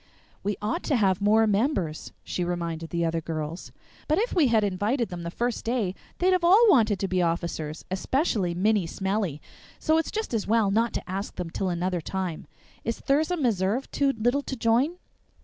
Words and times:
"We 0.41 0.57
ought 0.63 0.81
to 0.85 0.95
have 0.95 1.21
more 1.21 1.45
members," 1.45 2.11
she 2.23 2.43
reminded 2.43 2.89
the 2.89 3.05
other 3.05 3.21
girls, 3.21 3.71
"but 4.07 4.17
if 4.17 4.33
we 4.33 4.47
had 4.47 4.63
invited 4.63 5.09
them 5.09 5.21
the 5.21 5.29
first 5.29 5.63
day 5.63 5.93
they'd 6.17 6.33
have 6.33 6.43
all 6.43 6.65
wanted 6.71 6.97
to 7.01 7.07
be 7.07 7.21
officers, 7.21 7.85
especially 7.91 8.55
Minnie 8.55 8.87
Smellie, 8.87 9.41
so 9.77 9.99
it's 9.99 10.09
just 10.09 10.33
as 10.33 10.47
well 10.47 10.71
not 10.71 10.91
to 10.93 11.07
ask 11.07 11.35
them 11.35 11.51
till 11.51 11.69
another 11.69 12.01
time. 12.01 12.47
Is 12.83 12.99
Thirza 12.99 13.37
Meserve 13.37 13.91
too 13.91 14.11
little 14.17 14.41
to 14.41 14.55
join?" 14.55 14.97